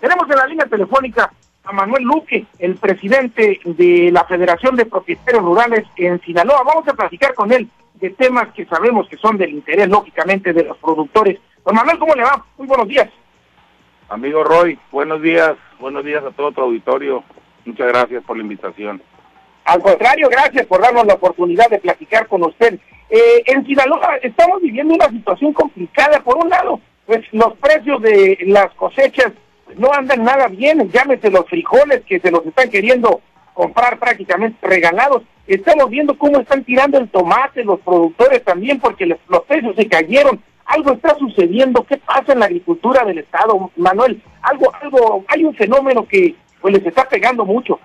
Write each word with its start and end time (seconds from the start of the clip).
Tenemos 0.00 0.28
en 0.30 0.36
la 0.36 0.46
línea 0.46 0.66
telefónica 0.66 1.32
a 1.64 1.72
Manuel 1.72 2.04
Luque, 2.04 2.46
el 2.58 2.76
presidente 2.76 3.60
de 3.64 4.10
la 4.12 4.24
Federación 4.24 4.76
de 4.76 4.86
Propietarios 4.86 5.42
Rurales 5.42 5.84
en 5.96 6.20
Sinaloa. 6.20 6.62
Vamos 6.62 6.86
a 6.88 6.94
platicar 6.94 7.34
con 7.34 7.52
él 7.52 7.68
de 7.94 8.10
temas 8.10 8.52
que 8.52 8.66
sabemos 8.66 9.08
que 9.08 9.16
son 9.16 9.38
del 9.38 9.50
interés, 9.50 9.88
lógicamente, 9.88 10.52
de 10.52 10.64
los 10.64 10.76
productores. 10.78 11.38
Don 11.64 11.74
Manuel, 11.74 11.98
¿cómo 11.98 12.14
le 12.14 12.22
va? 12.22 12.44
Muy 12.58 12.66
buenos 12.66 12.88
días. 12.88 13.08
Amigo 14.08 14.44
Roy, 14.44 14.78
buenos 14.92 15.22
días, 15.22 15.54
buenos 15.80 16.04
días 16.04 16.22
a 16.22 16.30
todo 16.32 16.52
tu 16.52 16.60
auditorio. 16.60 17.24
Muchas 17.64 17.88
gracias 17.88 18.22
por 18.24 18.36
la 18.36 18.42
invitación. 18.42 19.02
Al 19.64 19.80
contrario, 19.80 20.28
gracias 20.28 20.66
por 20.66 20.82
darnos 20.82 21.06
la 21.06 21.14
oportunidad 21.14 21.70
de 21.70 21.78
platicar 21.78 22.28
con 22.28 22.44
usted. 22.44 22.78
Eh, 23.08 23.42
en 23.46 23.64
Sinaloa 23.64 24.16
estamos 24.22 24.60
viviendo 24.60 24.94
una 24.94 25.08
situación 25.08 25.54
complicada. 25.54 26.20
Por 26.20 26.36
un 26.36 26.50
lado, 26.50 26.80
pues 27.06 27.20
los 27.32 27.54
precios 27.54 28.02
de 28.02 28.38
las 28.46 28.70
cosechas 28.74 29.32
no 29.78 29.92
andan 29.92 30.24
nada 30.24 30.48
bien, 30.48 30.90
llámese 30.90 31.30
los 31.30 31.46
frijoles 31.48 32.02
que 32.06 32.20
se 32.20 32.30
los 32.30 32.44
están 32.46 32.70
queriendo 32.70 33.20
comprar 33.54 33.98
prácticamente 33.98 34.58
regalados. 34.66 35.22
Estamos 35.46 35.88
viendo 35.90 36.18
cómo 36.18 36.40
están 36.40 36.64
tirando 36.64 36.98
el 36.98 37.08
tomate 37.08 37.64
los 37.64 37.80
productores 37.80 38.42
también 38.44 38.80
porque 38.80 39.06
los 39.06 39.42
precios 39.46 39.76
se 39.76 39.88
cayeron. 39.88 40.40
Algo 40.66 40.92
está 40.92 41.14
sucediendo. 41.16 41.84
¿Qué 41.84 41.98
pasa 41.98 42.32
en 42.32 42.40
la 42.40 42.46
agricultura 42.46 43.04
del 43.04 43.18
Estado, 43.18 43.70
Manuel? 43.76 44.22
Algo, 44.42 44.72
algo, 44.80 45.24
hay 45.28 45.44
un 45.44 45.54
fenómeno 45.54 46.06
que 46.06 46.34
pues 46.60 46.74
les 46.74 46.86
está 46.86 47.08
pegando 47.08 47.44
mucho. 47.44 47.78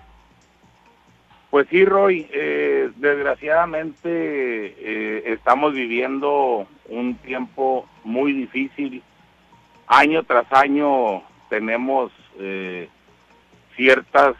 Pues 1.49 1.67
sí, 1.69 1.83
Roy, 1.83 2.27
eh, 2.31 2.91
desgraciadamente 2.95 4.09
eh, 4.09 5.23
estamos 5.25 5.73
viviendo 5.73 6.67
un 6.87 7.15
tiempo 7.15 7.87
muy 8.03 8.33
difícil. 8.33 9.03
Año 9.87 10.23
tras 10.23 10.45
año 10.53 11.23
tenemos 11.49 12.11
eh, 12.39 12.87
ciertas 13.75 14.35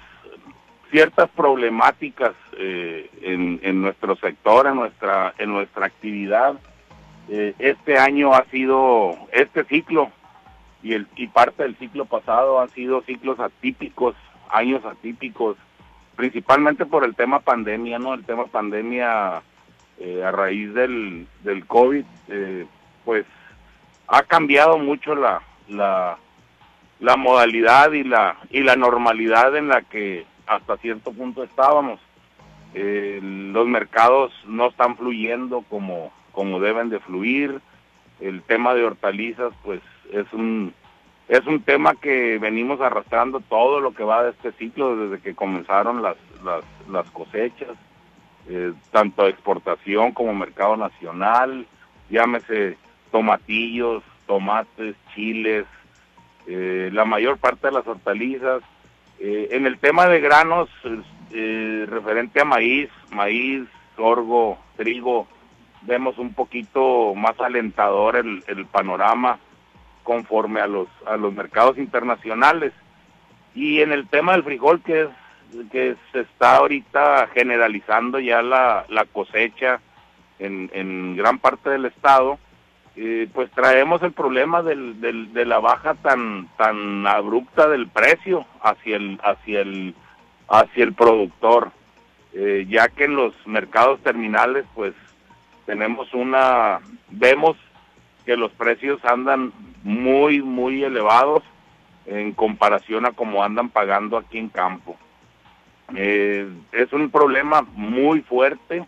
ciertas 0.91 1.29
problemáticas 1.29 2.33
eh, 2.57 3.09
en, 3.21 3.59
en, 3.61 3.81
nuestro 3.81 4.15
sector, 4.15 4.65
en 4.65 4.75
nuestra 4.75 5.33
en 5.37 5.52
nuestra 5.52 5.85
actividad. 5.85 6.55
Eh, 7.30 7.53
este 7.59 7.99
año 7.99 8.33
ha 8.33 8.45
sido 8.45 9.15
este 9.31 9.63
ciclo 9.65 10.11
y 10.81 10.93
el 10.93 11.07
y 11.15 11.27
parte 11.27 11.63
del 11.63 11.77
ciclo 11.77 12.05
pasado 12.05 12.59
han 12.59 12.69
sido 12.69 13.02
ciclos 13.02 13.39
atípicos, 13.39 14.15
años 14.49 14.83
atípicos, 14.85 15.57
principalmente 16.15 16.85
por 16.85 17.03
el 17.03 17.15
tema 17.15 17.39
pandemia, 17.39 17.99
no, 17.99 18.13
el 18.13 18.23
tema 18.23 18.45
pandemia 18.45 19.37
a 19.37 20.31
raíz 20.31 20.73
del 20.73 21.27
del 21.43 21.65
covid, 21.67 22.05
pues 23.05 23.25
ha 24.07 24.23
cambiado 24.23 24.80
mucho 24.80 25.13
la 25.13 25.41
la 25.67 26.17
la 27.00 27.16
modalidad 27.16 27.92
y 27.94 28.03
la 28.03 28.38
y 28.50 28.61
la 28.61 28.75
normalidad 28.75 29.55
en 29.55 29.67
la 29.67 29.81
que 29.81 30.25
hasta 30.47 30.78
cierto 30.78 31.11
punto 31.11 31.44
estábamos. 31.44 32.00
Eh, 32.73 33.19
los 33.22 33.67
mercados 33.67 34.31
no 34.45 34.67
están 34.67 34.97
fluyendo 34.97 35.64
como 35.70 36.11
como 36.31 36.59
deben 36.59 36.89
de 36.89 37.00
fluir. 37.00 37.61
El 38.20 38.42
tema 38.44 38.73
de 38.73 38.83
hortalizas, 38.83 39.53
pues 39.64 39.81
es 40.11 40.31
un 40.33 40.73
es 41.30 41.45
un 41.45 41.61
tema 41.61 41.94
que 41.95 42.38
venimos 42.39 42.81
arrastrando 42.81 43.39
todo 43.39 43.80
lo 43.80 43.94
que 43.94 44.03
va 44.03 44.23
de 44.23 44.31
este 44.31 44.52
ciclo 44.53 44.97
desde 44.97 45.22
que 45.22 45.36
comenzaron 45.36 46.02
las 46.02 46.17
las, 46.44 46.64
las 46.89 47.09
cosechas, 47.11 47.77
eh, 48.50 48.73
tanto 48.92 49.27
exportación 49.27 50.11
como 50.11 50.33
mercado 50.33 50.75
nacional, 50.75 51.66
llámese 52.09 52.77
tomatillos, 53.11 54.03
tomates, 54.27 54.95
chiles, 55.14 55.66
eh, 56.52 56.89
la 56.92 57.05
mayor 57.05 57.38
parte 57.38 57.67
de 57.67 57.73
las 57.73 57.86
hortalizas. 57.86 58.64
Eh, 59.19 59.50
en 59.52 59.67
el 59.67 59.78
tema 59.78 60.08
de 60.08 60.19
granos, 60.19 60.67
eh, 61.32 61.86
referente 61.87 62.42
a 62.42 62.45
maíz, 62.45 62.89
maíz, 63.11 63.67
sorgo, 63.95 64.58
trigo, 64.76 65.27
vemos 65.83 66.17
un 66.17 66.33
poquito 66.33 67.14
más 67.14 67.39
alentador 67.39 68.15
el, 68.15 68.65
panorama 68.71 69.37
conforme 70.04 70.60
a 70.60 70.65
los 70.65 70.87
a 71.05 71.17
los 71.17 71.33
mercados 71.33 71.77
internacionales 71.77 72.73
y 73.54 73.81
en 73.81 73.92
el 73.92 74.08
tema 74.08 74.31
del 74.31 74.43
frijol 74.43 74.81
que 74.81 75.08
que 75.71 75.95
se 76.11 76.21
está 76.21 76.58
ahorita 76.58 77.27
generalizando 77.33 78.20
ya 78.20 78.42
la, 78.42 78.86
la 78.89 79.05
cosecha 79.05 79.81
en, 80.39 80.70
en 80.73 81.16
gran 81.16 81.37
parte 81.37 81.70
del 81.70 81.86
estado 81.86 82.39
eh, 83.02 83.30
pues 83.33 83.49
traemos 83.52 84.04
el 84.04 84.11
problema 84.11 84.61
del, 84.61 84.99
del, 84.99 85.32
de 85.32 85.45
la 85.45 85.60
baja 85.60 85.93
tan 85.93 86.49
tan 86.58 87.08
abrupta 87.08 87.70
del 87.70 87.87
precio 87.87 88.45
hacia 88.61 88.98
el 88.98 89.17
hacia 89.23 89.61
el 89.61 89.95
hacia 90.49 90.83
el 90.83 90.93
productor 90.93 91.71
eh, 92.33 92.65
ya 92.67 92.89
que 92.89 93.05
en 93.05 93.15
los 93.15 93.33
mercados 93.48 94.02
terminales 94.02 94.65
pues 94.76 94.93
tenemos 95.65 96.14
una 96.14 96.82
vemos 97.10 97.55
que 98.26 98.36
los 98.36 98.52
precios 98.52 98.99
andan 99.05 99.54
muy 99.81 100.42
muy 100.42 100.83
elevados 100.83 101.42
en 102.05 102.33
comparación 102.33 103.05
a 103.05 103.14
como 103.14 103.45
andan 103.45 103.70
pagando 103.70 104.17
aquí 104.17 104.39
en 104.39 104.49
campo. 104.49 104.98
Eh, 105.95 106.49
es 106.73 106.92
un 106.92 107.10
problema 107.10 107.61
muy 107.61 108.21
fuerte 108.21 108.86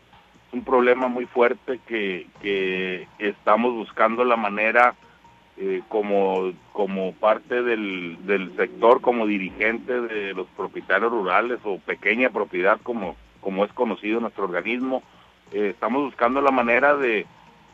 un 0.51 0.63
problema 0.63 1.07
muy 1.07 1.25
fuerte 1.25 1.79
que, 1.87 3.07
estamos 3.19 3.73
buscando 3.73 4.23
la 4.23 4.35
manera 4.35 4.95
eh, 5.57 5.81
como, 5.87 6.51
como 6.73 7.13
parte 7.13 7.61
del, 7.61 8.17
sector, 8.55 9.01
como 9.01 9.25
dirigente 9.27 10.01
de 10.01 10.33
los 10.33 10.47
propietarios 10.57 11.11
rurales 11.11 11.59
o 11.63 11.77
pequeña 11.79 12.29
propiedad 12.29 12.79
como, 12.81 13.15
como 13.39 13.65
es 13.65 13.73
conocido 13.73 14.19
nuestro 14.19 14.45
organismo, 14.45 15.03
eh, 15.51 15.69
estamos 15.69 16.03
buscando 16.03 16.41
la 16.41 16.51
manera 16.51 16.95
de, 16.95 17.25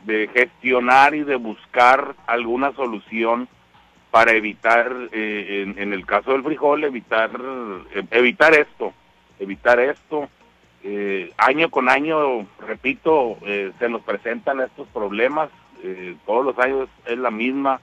de 0.04 0.28
gestionar 0.28 1.14
y 1.14 1.22
de 1.22 1.36
buscar 1.36 2.14
alguna 2.26 2.72
solución 2.72 3.48
para 4.10 4.32
evitar, 4.32 4.94
eh, 5.12 5.64
en, 5.66 5.78
en, 5.78 5.92
el 5.92 6.06
caso 6.06 6.32
del 6.32 6.42
frijol, 6.42 6.84
evitar, 6.84 7.30
evitar 8.10 8.54
esto, 8.54 8.92
evitar 9.38 9.78
esto, 9.80 10.28
eh, 10.84 11.32
año 11.36 11.70
con 11.70 11.88
año, 11.88 12.46
repito, 12.60 13.36
eh, 13.44 13.72
se 13.78 13.88
nos 13.88 14.02
presentan 14.02 14.60
estos 14.60 14.86
problemas, 14.88 15.50
eh, 15.82 16.14
todos 16.24 16.44
los 16.44 16.58
años 16.58 16.88
es 17.06 17.18
la 17.18 17.30
misma, 17.30 17.80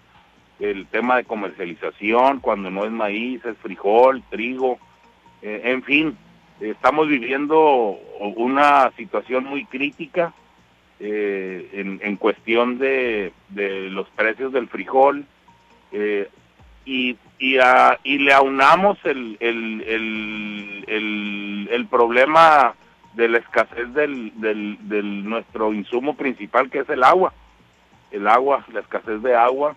el 0.59 0.87
tema 0.87 1.17
de 1.17 1.25
comercialización, 1.25 2.39
cuando 2.39 2.71
no 2.71 2.85
es 2.85 2.91
maíz, 2.91 3.43
es 3.43 3.57
frijol, 3.57 4.23
trigo, 4.29 4.79
eh, 5.41 5.61
en 5.65 5.83
fin, 5.83 6.17
estamos 6.61 7.09
viviendo 7.09 7.99
una 8.37 8.91
situación 8.95 9.43
muy 9.43 9.65
crítica 9.65 10.33
en, 10.97 11.99
en, 12.01 12.15
cuestión 12.15 12.77
de, 12.77 13.33
de, 13.49 13.89
los 13.89 14.07
precios 14.11 14.53
del 14.53 14.69
frijol 14.69 15.25
y, 16.85 17.17
y, 17.37 17.57
a, 17.57 17.99
y 18.05 18.19
le 18.19 18.31
aunamos 18.31 18.97
el, 19.03 19.35
el, 19.41 19.83
el, 20.87 21.67
el 21.69 21.85
problema 21.87 22.73
de 23.15 23.29
la 23.29 23.37
escasez 23.37 23.93
del, 23.93 24.33
del, 24.39 24.77
del 24.81 25.27
nuestro 25.27 25.73
insumo 25.73 26.15
principal 26.15 26.69
que 26.69 26.79
es 26.79 26.89
el 26.89 27.03
agua. 27.03 27.33
El 28.11 28.27
agua 28.27 28.65
la 28.71 28.81
escasez 28.81 29.21
de 29.21 29.35
agua 29.35 29.75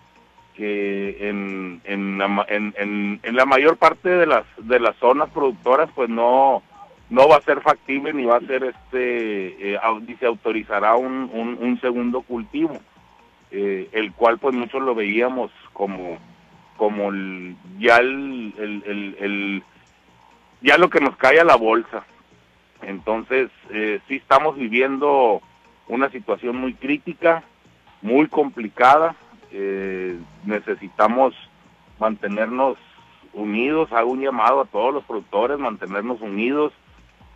que 0.55 1.29
en, 1.29 1.81
en, 1.85 2.19
la, 2.19 2.45
en, 2.49 2.75
en, 3.23 3.37
la 3.37 3.47
mayor 3.47 3.77
parte 3.77 4.09
de 4.09 4.27
las 4.27 4.45
de 4.57 4.81
las 4.81 4.97
zonas 4.97 5.31
productoras 5.31 5.89
pues 5.95 6.09
no 6.09 6.65
no 7.11 7.29
va 7.29 7.37
a 7.37 7.43
ser 7.43 7.61
factible 7.61 8.13
ni 8.13 8.25
va 8.25 8.39
a 8.39 8.41
ser 8.41 8.65
este 8.65 9.75
eh, 9.75 9.79
ni 10.07 10.15
se 10.17 10.27
autorizará 10.27 10.97
un, 10.97 11.31
un, 11.33 11.59
un 11.61 11.81
segundo 11.81 12.23
cultivo 12.23 12.77
eh, 13.53 13.89
el 13.93 14.13
cual 14.13 14.39
pues 14.39 14.53
muchos 14.55 14.83
lo 14.83 14.97
veíamos 14.97 15.53
como 15.73 16.19
como 16.77 17.11
el, 17.11 17.55
ya 17.79 17.99
el, 17.99 18.53
el, 18.59 18.83
el, 18.85 19.17
el 19.21 19.63
ya 20.61 20.77
lo 20.77 20.91
que 20.91 21.01
nos 21.01 21.17
cae 21.17 21.39
a 21.39 21.45
la 21.45 21.57
bolsa 21.57 22.05
entonces, 22.89 23.51
eh, 23.71 24.01
sí 24.09 24.17
estamos 24.17 24.57
viviendo 24.57 25.43
una 25.89 26.09
situación 26.09 26.57
muy 26.57 26.73
crítica, 26.73 27.45
muy 28.01 28.29
complicada. 28.29 29.15
Eh, 29.53 30.19
necesitamos 30.47 31.35
mantenernos 31.99 32.79
unidos. 33.35 33.93
Hago 33.93 34.13
un 34.13 34.23
llamado 34.23 34.63
a 34.63 34.65
todos 34.65 34.95
los 34.95 35.05
productores, 35.05 35.59
mantenernos 35.59 36.23
unidos, 36.23 36.73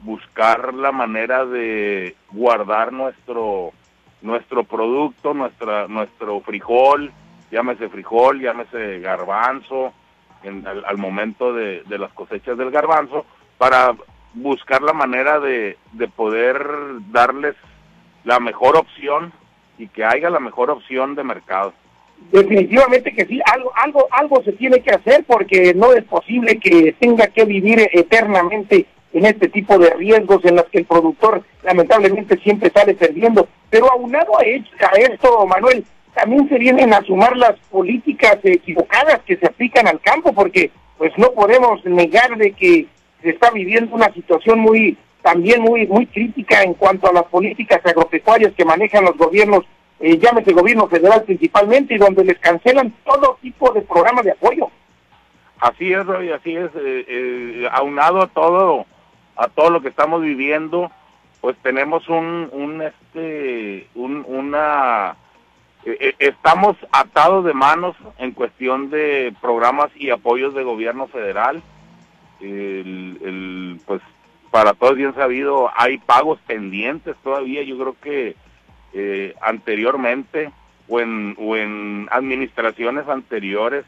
buscar 0.01 0.73
la 0.73 0.91
manera 0.91 1.45
de 1.45 2.17
guardar 2.31 2.93
nuestro 2.93 3.73
nuestro 4.23 4.65
producto, 4.65 5.35
nuestra 5.35 5.87
nuestro 5.87 6.41
frijol, 6.41 7.13
llámese 7.51 7.91
frijol, 7.91 8.41
llámese 8.41 9.01
garbanzo, 9.01 9.93
en, 10.45 10.67
al, 10.67 10.83
al, 10.87 10.97
momento 10.97 11.53
de, 11.53 11.83
de 11.83 11.99
las 11.99 12.13
cosechas 12.13 12.57
del 12.57 12.71
garbanzo, 12.71 13.27
para 13.59 13.95
buscar 14.35 14.83
la 14.83 14.93
manera 14.93 15.41
de, 15.41 15.77
de 15.93 16.09
poder 16.09 16.65
darles 17.11 17.55
la 18.25 18.41
mejor 18.41 18.77
opción 18.77 19.33
y 19.79 19.89
que 19.89 20.05
haya 20.05 20.31
la 20.31 20.41
mejor 20.41 20.71
opción 20.71 21.15
de 21.15 21.25
mercado. 21.25 21.73
Definitivamente 22.31 23.13
que 23.13 23.27
sí, 23.27 23.41
algo, 23.53 23.73
algo, 23.75 24.07
algo 24.11 24.43
se 24.45 24.53
tiene 24.53 24.81
que 24.81 24.93
hacer 24.93 25.25
porque 25.27 25.75
no 25.75 25.93
es 25.93 26.05
posible 26.05 26.59
que 26.59 26.95
tenga 26.99 27.27
que 27.27 27.45
vivir 27.45 27.89
eternamente 27.93 28.87
en 29.13 29.27
este 29.27 29.49
tipo 29.49 29.79
de 29.79 29.91
riesgos 29.91 30.45
en 30.45 30.57
los 30.57 30.67
que 30.67 30.79
el 30.79 30.85
productor 30.85 31.43
lamentablemente 31.65 32.39
siempre 32.39 32.71
sale 32.71 32.95
perdiendo. 32.95 33.49
Pero 33.71 33.91
aunado 33.91 34.39
a, 34.39 34.43
a 34.43 34.97
esto, 34.99 35.47
Manuel, 35.47 35.85
también 36.15 36.49
se 36.49 36.59
vienen 36.59 36.95
a 36.95 37.03
sumar 37.03 37.37
las 37.37 37.59
políticas 37.71 38.39
equivocadas 38.43 39.21
que 39.27 39.37
se 39.37 39.47
aplican 39.47 39.89
al 39.89 40.01
campo, 40.01 40.33
porque 40.33 40.71
pues 40.99 41.13
no 41.19 41.33
podemos 41.33 41.85
negar 41.85 42.37
de 42.37 42.53
que 42.53 42.87
se 43.23 43.31
está 43.31 43.51
viviendo 43.51 43.95
una 43.95 44.13
situación 44.13 44.59
muy 44.59 44.97
también 45.23 45.63
muy 45.63 45.87
muy 45.87 46.07
crítica 46.07 46.63
en 46.63 46.75
cuanto 46.75 47.09
a 47.09 47.13
las 47.13 47.25
políticas 47.25 47.81
agropecuarias 47.85 48.53
que 48.55 48.65
manejan 48.65 49.05
los 49.05 49.17
gobiernos, 49.17 49.65
eh, 50.01 50.19
llámese 50.19 50.53
gobierno 50.53 50.89
federal 50.89 51.23
principalmente, 51.23 51.95
y 51.95 51.99
donde 51.99 52.25
les 52.25 52.39
cancelan 52.39 52.93
todo 53.05 53.39
tipo 53.41 53.73
de 53.73 53.83
programas 53.83 54.25
de 54.25 54.33
apoyo. 54.33 54.69
Así 55.61 55.93
es, 55.93 56.05
Roy, 56.05 56.31
así 56.31 56.57
es, 56.57 56.71
eh, 56.75 57.05
eh, 57.07 57.69
aunado 57.71 58.21
a 58.21 58.27
todo, 58.27 58.85
a 59.37 59.47
todo 59.49 59.71
lo 59.71 59.81
que 59.81 59.89
estamos 59.89 60.21
viviendo, 60.21 60.91
pues 61.41 61.57
tenemos 61.63 62.09
un, 62.09 62.49
un 62.53 62.83
este, 62.83 63.87
un, 63.95 64.25
una 64.27 65.17
eh, 65.85 65.97
eh, 66.01 66.15
estamos 66.21 66.77
atados 66.93 67.45
de 67.45 67.55
manos 67.55 67.97
en 68.19 68.33
cuestión 68.33 68.91
de 68.91 69.35
programas 69.41 69.91
y 69.97 70.11
apoyos 70.11 70.55
de 70.55 70.63
gobierno 70.63 71.09
federal. 71.09 71.63
El, 72.43 73.81
pues 73.87 74.03
para 74.51 74.75
todos 74.75 74.97
bien 74.97 75.15
sabido 75.15 75.71
hay 75.77 75.99
pagos 75.99 76.39
pendientes 76.47 77.17
todavía. 77.23 77.63
Yo 77.63 77.79
creo 77.79 77.97
que 78.03 78.37
eh, 78.93 79.35
anteriormente 79.41 80.51
o 80.89 81.01
en, 81.01 81.37
o 81.39 81.57
en 81.57 82.09
administraciones 82.11 83.09
anteriores 83.09 83.85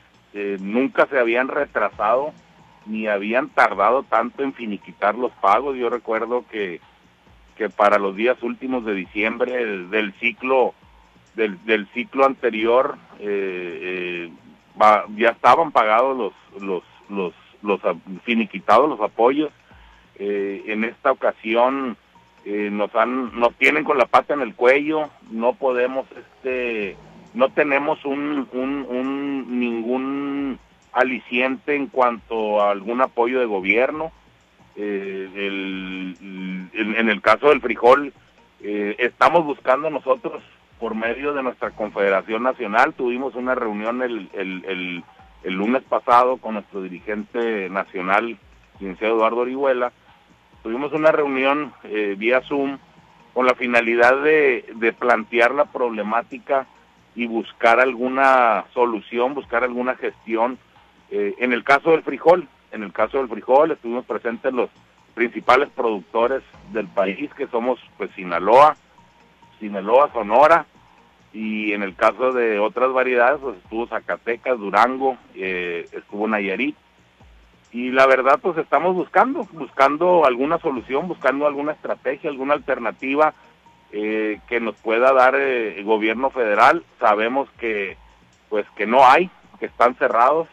nunca 0.61 1.06
se 1.06 1.19
habían 1.19 1.47
retrasado 1.47 2.33
ni 2.87 3.06
habían 3.06 3.49
tardado 3.49 4.03
tanto 4.03 4.43
en 4.43 4.53
finiquitar 4.53 5.15
los 5.15 5.33
pagos. 5.33 5.77
Yo 5.77 5.89
recuerdo 5.91 6.45
que, 6.51 6.81
que 7.56 7.71
para 7.71 7.99
los 7.99 8.17
días 8.17 8.43
últimos 8.43 8.85
de 8.85 8.95
diciembre 8.95 9.65
del 9.87 10.12
ciclo 10.15 10.75
del, 11.35 11.65
del 11.65 11.87
ciclo 11.89 12.27
anterior 12.27 12.97
eh, 13.19 14.31
eh, 14.31 14.33
ya 15.17 15.31
estaban 15.31 15.73
pagados 15.73 16.17
los 16.17 16.62
los 16.62 16.83
los 17.09 17.33
los 17.65 17.81
finiquitados 18.25 18.89
los 18.89 19.01
apoyos 19.01 19.51
eh, 20.19 20.63
en 20.67 20.85
esta 20.85 21.11
ocasión 21.11 21.97
nos 22.47 22.95
han 22.95 23.41
nos 23.41 23.55
tienen 23.55 23.85
con 23.85 23.97
la 23.97 24.05
pata 24.05 24.35
en 24.35 24.43
el 24.43 24.55
cuello 24.55 25.09
no 25.31 25.55
podemos 25.55 26.05
este 26.13 26.95
no 27.33 27.49
tenemos 27.49 28.05
un, 28.05 28.47
un, 28.53 28.87
un 28.87 29.59
ningún 29.59 30.59
aliciente 30.93 31.75
en 31.75 31.87
cuanto 31.87 32.61
a 32.61 32.71
algún 32.71 33.01
apoyo 33.01 33.41
de 33.41 33.47
gobierno 33.47 34.13
el, 34.77 36.19
en 36.75 37.09
el 37.09 37.23
caso 37.23 37.49
del 37.49 37.63
frijol 37.63 38.13
estamos 38.61 39.47
buscando 39.47 39.89
nosotros 39.89 40.43
por 40.79 40.95
medio 40.95 41.33
de 41.33 41.43
nuestra 41.43 41.71
Confederación 41.71 42.43
Nacional. 42.43 42.95
Tuvimos 42.95 43.35
una 43.35 43.55
reunión 43.55 44.03
el, 44.03 44.29
el, 44.35 44.65
el, 44.67 45.05
lunes 45.52 45.82
pasado 45.82 46.38
con 46.38 46.55
nuestro 46.55 46.81
dirigente 46.81 47.69
nacional, 47.69 48.38
licenciado 48.81 49.17
Eduardo 49.17 49.38
Orihuela. 49.38 49.93
Tuvimos 50.62 50.93
una 50.93 51.12
reunión 51.12 51.75
eh, 51.85 52.14
vía 52.17 52.41
Zoom 52.41 52.79
con 53.35 53.46
la 53.46 53.55
finalidad 53.55 54.23
de, 54.23 54.64
de 54.76 54.93
plantear 54.93 55.52
la 55.52 55.67
problemática 55.67 56.67
y 57.14 57.26
buscar 57.26 57.81
alguna 57.81 58.64
solución, 58.73 59.35
buscar 59.35 59.64
alguna 59.64 59.94
gestión. 59.96 60.58
Eh, 61.11 61.35
en 61.38 61.52
el 61.52 61.62
caso 61.62 61.91
del 61.91 62.02
frijol, 62.02 62.49
en 62.73 62.82
el 62.82 62.93
caso 62.93 63.19
del 63.19 63.29
frijol 63.29 63.70
estuvimos 63.70 64.05
presentes 64.05 64.52
los 64.52 64.70
principales 65.14 65.69
productores 65.70 66.43
del 66.73 66.88
país, 66.88 67.32
que 67.35 67.46
somos 67.49 67.79
pues 67.96 68.11
Sinaloa, 68.12 68.76
Sinaloa, 69.61 70.11
Sonora, 70.12 70.67
y 71.35 71.73
en 71.73 71.83
el 71.83 71.97
caso 71.97 72.33
de 72.33 72.61
otras 72.61 72.93
variedades, 72.93 73.41
pues 73.41 73.57
estuvo 73.57 73.89
Zacatecas, 73.89 74.57
Durango, 74.57 75.19
eh, 75.35 75.85
estuvo 75.93 76.29
Nayarit. 76.29 76.77
Y 77.73 77.91
la 77.91 78.07
verdad, 78.07 78.39
pues 78.41 78.57
estamos 78.57 78.95
buscando, 78.95 79.47
buscando 79.53 80.25
alguna 80.25 80.59
solución, 80.59 81.09
buscando 81.09 81.49
alguna 81.49 81.73
estrategia, 81.73 82.31
alguna 82.31 82.55
alternativa 82.55 83.35
eh, 83.91 84.39
que 84.47 84.61
nos 84.61 84.77
pueda 84.77 85.13
dar 85.13 85.35
eh, 85.35 85.77
el 85.77 85.85
gobierno 85.85 86.31
federal. 86.31 86.85
Sabemos 87.01 87.49
que, 87.59 87.97
pues 88.49 88.65
que 88.77 88.87
no 88.87 89.05
hay, 89.05 89.29
que 89.59 89.67
están 89.67 89.97
cerrados, 89.97 90.47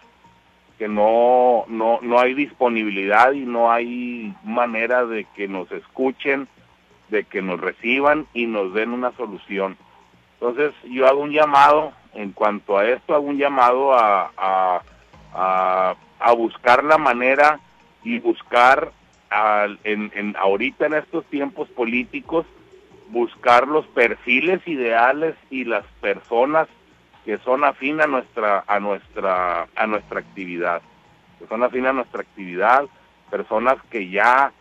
que 0.80 0.88
no, 0.88 1.66
no, 1.68 2.00
no 2.02 2.20
hay 2.20 2.34
disponibilidad 2.34 3.34
y 3.34 3.42
no 3.42 3.72
hay 3.72 4.34
manera 4.44 5.06
de 5.06 5.26
que 5.36 5.48
nos 5.48 5.72
escuchen, 5.72 6.48
de 7.10 7.24
que 7.24 7.44
nos 7.44 7.62
reciban 7.62 8.26
y 8.34 8.48
nos 8.48 8.74
den 8.74 8.94
una 8.94 9.12
solución. 9.12 9.78
Entonces 10.42 10.74
yo 10.90 11.06
hago 11.06 11.22
un 11.22 11.32
llamado, 11.32 11.94
en 12.16 12.32
cuanto 12.32 12.76
a 12.76 12.86
esto, 12.88 13.14
hago 13.14 13.26
un 13.26 13.38
llamado 13.38 13.94
a, 13.94 14.32
a, 14.36 15.96
a, 16.20 16.32
buscar 16.34 16.84
la 16.84 16.98
manera 16.98 17.60
y 18.04 18.18
buscar 18.18 18.92
en, 19.84 20.12
en, 20.16 20.36
ahorita 20.36 20.88
en 20.88 20.96
estos 20.96 21.26
tiempos 21.26 21.70
políticos, 21.70 22.48
buscar 23.10 23.68
los 23.68 23.86
perfiles 23.88 24.68
ideales 24.68 25.36
y 25.52 25.64
las 25.64 25.86
personas 26.02 26.68
que 27.24 27.38
son 27.38 27.64
afín 27.64 28.02
a 28.02 28.08
nuestra, 28.08 28.64
a 28.66 28.80
nuestra, 28.80 29.68
a 29.76 29.86
nuestra 29.86 30.22
actividad, 30.22 30.82
que 31.38 31.46
son 31.46 31.62
afín 31.62 31.86
a 31.86 31.94
nuestra 31.94 32.22
actividad, 32.22 32.86
personas 33.30 33.78
que 33.92 34.10
ya, 34.10 34.52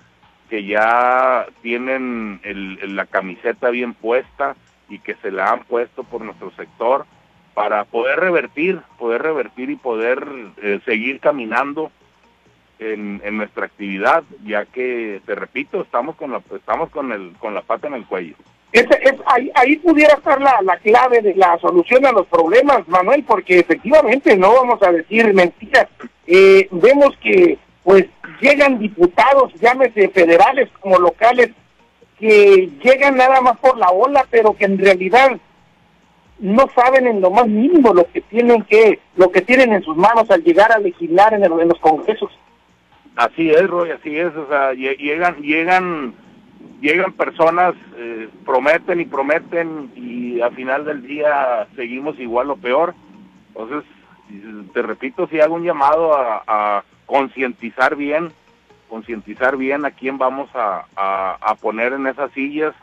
que 0.51 0.63
ya 0.63 1.47
tienen 1.63 2.39
la 2.45 3.07
camiseta 3.07 3.71
bien 3.71 3.95
puesta, 3.95 4.57
y 4.91 4.99
que 4.99 5.15
se 5.23 5.31
la 5.31 5.53
han 5.53 5.65
puesto 5.65 6.05
por 6.05 6.21
nuestro 6.21 6.51
sector 6.53 7.07
para 7.55 7.85
poder 7.85 8.21
revertir, 8.21 8.81
poder 8.99 9.23
revertir 9.23 9.71
y 9.71 9.77
poder 9.77 10.27
eh, 10.63 10.81
seguir 10.85 11.21
caminando 11.21 11.91
en, 12.79 13.37
nuestra 13.37 13.67
actividad, 13.67 14.25
ya 14.45 14.65
que 14.65 15.21
te 15.27 15.35
repito, 15.35 15.83
estamos 15.83 16.17
con 16.17 16.33
la 16.33 16.41
estamos 16.57 16.91
con 16.91 17.13
el 17.13 17.33
con 17.39 17.55
la 17.55 17.61
pata 17.61 17.89
en 17.89 17.95
el 17.95 18.07
cuello. 18.07 18.35
es, 18.73 18.87
ahí, 19.27 19.51
ahí 19.55 19.77
pudiera 19.77 20.15
estar 20.15 20.41
la, 20.41 20.61
la 20.63 20.79
clave 20.79 21.21
de 21.21 21.35
la 21.35 21.59
solución 21.59 22.07
a 22.07 22.13
los 22.13 22.27
problemas, 22.27 22.89
Manuel, 22.89 23.25
porque 23.25 23.59
efectivamente 23.59 24.37
no 24.37 24.55
vamos 24.55 24.83
a 24.83 24.93
decir 24.93 25.33
mentiras. 25.35 25.89
Eh, 26.27 26.69
vemos 26.71 27.17
que 27.19 27.59
pues 27.83 28.07
llegan 28.41 28.79
diputados, 28.79 29.53
llámese 29.61 30.09
federales 30.09 30.69
como 30.81 30.99
locales, 30.99 31.51
que 32.21 32.69
llegan 32.85 33.17
nada 33.17 33.41
más 33.41 33.59
por 33.59 33.79
la 33.79 33.89
ola, 33.89 34.27
pero 34.31 34.55
que 34.55 34.67
en 34.67 34.79
realidad 34.79 35.41
no 36.39 36.67
saben 36.75 37.07
en 37.07 37.21
lo 37.21 37.31
más 37.31 37.49
mínimo 37.49 37.95
lo 37.95 38.07
que 38.13 38.21
tienen 38.21 38.63
que, 38.63 39.01
lo 39.17 39.31
que 39.31 39.41
tienen 39.41 39.73
en 39.73 39.83
sus 39.83 39.97
manos 39.97 40.31
al 40.31 40.45
llegar 40.45 40.71
a 40.71 40.79
legislar 40.79 41.33
en, 41.33 41.43
los 41.43 41.79
congresos. 41.81 42.31
Así 43.17 43.51
es, 43.51 43.67
Roy, 43.67 43.91
así 43.91 44.17
es, 44.17 44.35
o 44.37 44.47
sea, 44.49 44.73
llegan, 44.73 45.37
llegan, 45.43 46.15
llegan 46.81 47.13
personas, 47.15 47.75
eh, 47.97 48.29
prometen 48.45 49.01
y 49.01 49.07
prometen 49.07 49.91
y 49.97 50.41
al 50.41 50.55
final 50.55 50.85
del 50.85 51.03
día 51.07 51.67
seguimos 51.75 52.19
igual 52.21 52.51
o 52.51 52.57
peor. 52.57 52.95
Entonces, 53.49 53.85
te 54.73 54.83
repito, 54.83 55.27
si 55.27 55.41
hago 55.41 55.55
un 55.55 55.65
llamado 55.65 56.15
a, 56.15 56.43
a 56.47 56.85
concientizar 57.07 57.97
bien 57.97 58.33
concientizar 58.91 59.57
bien 59.57 59.87
a 59.87 59.93
quién 59.93 60.19
vamos 60.19 60.51
a, 60.55 60.85
a, 60.97 61.55
poner 61.55 61.93
en 61.93 62.09
esas 62.09 62.31
sillas 62.33 62.75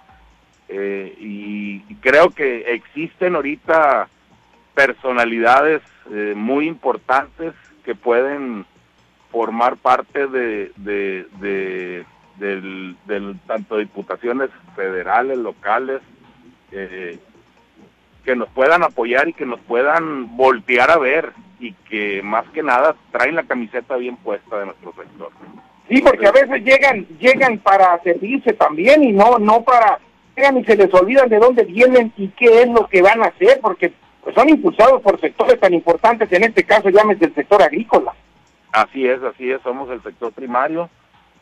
eh, 0.70 1.16
y, 1.20 1.82
creo 2.02 2.30
que 2.30 2.74
existen 2.74 3.36
ahorita 3.36 4.08
personalidades 4.74 5.82
eh, 6.12 6.34
muy 6.36 6.68
importantes 6.68 7.54
que 7.84 7.96
pueden 7.96 8.66
formar 9.32 9.76
parte 9.76 10.28
de, 10.28 10.72
de, 10.78 12.06
del, 12.38 13.38
tanto 13.46 13.78
diputaciones 13.78 14.50
federales, 14.76 15.38
locales, 15.38 16.02
eh, 16.72 17.20
que 18.24 18.36
nos 18.36 18.50
puedan 18.50 18.84
apoyar 18.84 19.28
y 19.28 19.34
que 19.34 19.46
nos 19.46 19.60
puedan 19.62 20.38
voltear 20.38 20.92
a 20.92 20.98
ver 20.98 21.34
y 21.60 21.74
que 21.74 22.22
más 22.22 22.46
que 22.50 22.64
nada 22.64 22.96
traen 23.12 23.36
la 23.36 23.44
camiseta 23.44 23.96
bien 23.98 24.18
puesta 24.18 24.60
de 24.60 24.66
nuestro 24.68 24.94
sector. 24.94 25.32
Sí, 25.90 26.02
porque 26.02 26.28
a 26.28 26.32
veces 26.32 26.64
llegan 26.64 27.08
llegan 27.20 27.60
para 27.60 28.02
servirse 28.04 28.54
también 28.54 29.04
y 29.04 29.12
no 29.12 29.40
no 29.40 29.64
para 29.64 30.00
llegan 30.36 30.58
y 30.58 30.66
se 30.66 30.76
les 30.76 30.94
olvidan 30.94 31.30
de 31.30 31.40
dónde 31.40 31.64
vienen 31.64 32.12
y 32.18 32.28
qué 32.30 32.62
es 32.62 32.68
lo 32.68 32.88
que 32.88 33.02
van 33.02 33.24
a 33.24 33.28
hacer, 33.28 33.60
porque 33.62 33.94
pues 34.22 34.36
son 34.36 34.50
impulsados 34.50 35.02
por 35.02 35.20
sectores 35.20 35.60
tan 35.60 35.74
importantes, 35.74 36.32
en 36.32 36.44
este 36.44 36.64
caso 36.64 36.90
llámese 36.90 37.26
el 37.26 37.34
sector 37.34 37.62
agrícola. 37.62 38.14
Así 38.72 39.08
es, 39.08 39.24
así 39.24 39.50
es, 39.50 39.62
somos 39.62 39.90
el 39.90 40.04
sector 40.04 40.34
primario 40.34 40.90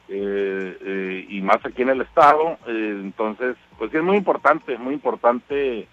eh, 0.08 0.78
eh, 0.86 1.26
y 1.28 1.42
más 1.42 1.58
aquí 1.66 1.82
en 1.82 1.90
el 1.90 2.02
estado, 2.02 2.58
eh, 2.68 3.00
entonces 3.02 3.56
pues 3.80 3.94
es 3.94 4.04
muy 4.04 4.18
importante, 4.18 4.78
muy 4.78 4.94
importante 4.94 5.88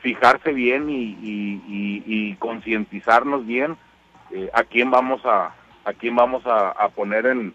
fijarse 0.00 0.52
bien 0.52 0.86
y, 0.88 2.36
concientizarnos 2.38 3.46
bien 3.46 3.76
eh, 4.30 4.48
a 4.54 4.64
quién 4.64 4.90
vamos 4.90 5.20
a 5.24 5.54
a 5.84 5.92
quién 5.92 6.16
vamos 6.16 6.42
a, 6.46 6.88
poner 6.94 7.26
en, 7.26 7.54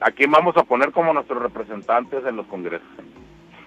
a 0.00 0.10
quién 0.10 0.30
vamos 0.30 0.56
a 0.56 0.64
poner 0.64 0.92
como 0.92 1.12
nuestros 1.12 1.42
representantes 1.42 2.24
en 2.26 2.36
los 2.36 2.46
congresos. 2.46 2.86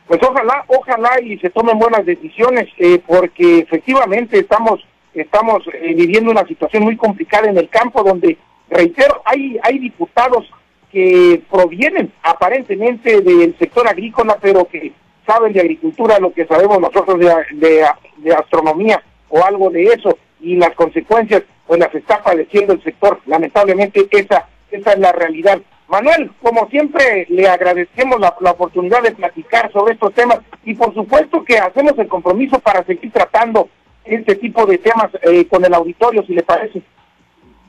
Pues 0.07 0.19
ojalá, 0.23 0.65
ojalá 0.67 1.21
y 1.21 1.37
se 1.39 1.49
tomen 1.49 1.79
buenas 1.79 2.05
decisiones, 2.05 2.67
eh, 2.77 3.01
porque 3.05 3.59
efectivamente 3.59 4.39
estamos 4.39 4.85
estamos 5.13 5.63
eh, 5.73 5.93
viviendo 5.93 6.31
una 6.31 6.45
situación 6.45 6.83
muy 6.83 6.95
complicada 6.95 7.49
en 7.49 7.57
el 7.57 7.69
campo, 7.69 8.03
donde 8.03 8.37
reitero 8.69 9.21
hay 9.25 9.57
hay 9.63 9.79
diputados 9.79 10.49
que 10.91 11.41
provienen 11.49 12.11
aparentemente 12.23 13.21
del 13.21 13.57
sector 13.57 13.87
agrícola, 13.87 14.37
pero 14.41 14.65
que 14.65 14.91
saben 15.25 15.53
de 15.53 15.61
agricultura 15.61 16.19
lo 16.19 16.33
que 16.33 16.45
sabemos 16.45 16.79
nosotros 16.79 17.19
de, 17.19 17.85
de, 18.17 18.33
astronomía 18.33 19.01
o 19.29 19.43
algo 19.43 19.69
de 19.69 19.83
eso 19.85 20.17
y 20.41 20.55
las 20.55 20.73
consecuencias 20.75 21.43
pues 21.67 21.79
las 21.79 21.93
está 21.95 22.21
padeciendo 22.21 22.73
el 22.73 22.83
sector. 22.83 23.19
Lamentablemente 23.25 24.07
esa, 24.11 24.47
esa 24.71 24.93
es 24.93 24.99
la 24.99 25.11
realidad. 25.11 25.61
Manuel, 25.87 26.31
como 26.41 26.69
siempre, 26.69 27.25
le 27.29 27.49
agradecemos 27.49 28.19
la, 28.19 28.29
oportunidad 28.29 29.03
de 29.03 29.11
platicar 29.11 29.71
sobre 29.73 29.93
estos 29.93 30.13
temas 30.13 30.39
y 30.63 30.73
por 30.73 30.93
supuesto 30.93 31.43
que 31.43 31.57
hacemos 31.57 31.97
el 31.99 32.07
compromiso 32.07 32.59
para 32.59 32.83
seguir 32.83 33.11
tratando 33.11 33.67
este 34.05 34.35
tipo 34.35 34.65
de 34.65 34.77
temas 34.77 35.09
eh, 35.21 35.45
con 35.47 35.65
el 35.65 35.73
auditorio, 35.73 36.23
si 36.23 36.33
le 36.33 36.43
parece. 36.43 36.81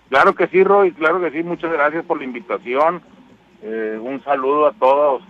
Claro 0.09 0.35
que 0.35 0.47
sí, 0.49 0.63
Roy, 0.63 0.93
claro 0.93 1.21
que 1.21 1.33
sí, 1.33 1.43
muchas 1.43 1.73
gracias 1.73 2.05
por 2.05 2.19
la 2.19 2.25
invitación. 2.25 3.03
Eh, 3.63 3.99
un 4.01 4.23
saludo 4.23 4.67
a 4.67 4.73
todos 4.73 5.23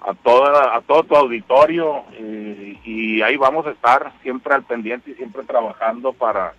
a 0.00 0.12
toda 0.14 0.76
a 0.76 0.80
todo 0.82 1.04
tu 1.04 1.16
auditorio 1.16 2.04
eh, 2.12 2.78
y 2.84 3.22
ahí 3.22 3.36
vamos 3.36 3.66
a 3.66 3.70
estar 3.70 4.12
siempre 4.22 4.54
al 4.54 4.64
pendiente 4.64 5.10
y 5.10 5.14
siempre 5.14 5.44
trabajando 5.44 6.12
para 6.12 6.52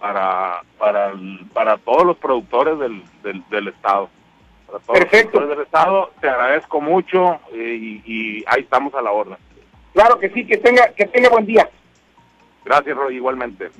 para 0.00 0.62
para 0.78 1.12
para 1.52 1.78
todos 1.78 2.04
los 2.04 2.16
productores 2.16 2.78
del, 2.78 3.02
del, 3.50 3.68
estado. 3.68 4.08
Para 4.66 4.78
todos 4.80 4.98
Perfecto. 4.98 5.40
los 5.40 5.48
productores 5.48 5.58
del 5.58 5.66
estado 5.66 6.10
te 6.20 6.28
agradezco 6.28 6.80
mucho 6.80 7.40
y, 7.52 8.02
y, 8.04 8.44
ahí 8.46 8.62
estamos 8.62 8.94
a 8.94 9.02
la 9.02 9.12
orden. 9.12 9.36
Claro 9.92 10.18
que 10.18 10.30
sí 10.30 10.46
que 10.46 10.56
tenga 10.56 10.88
que 10.88 11.06
tenga 11.06 11.28
buen 11.28 11.46
día. 11.46 11.68
Gracias 12.64 12.96
Roy 12.96 13.16
igualmente 13.16 13.70